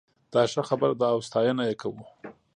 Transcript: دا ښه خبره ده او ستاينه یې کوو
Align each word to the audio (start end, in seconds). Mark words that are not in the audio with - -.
دا 0.33 0.41
ښه 0.51 0.61
خبره 0.69 0.93
ده 1.01 1.07
او 1.13 1.19
ستاينه 1.27 1.63
یې 1.69 1.75
کوو 1.81 2.03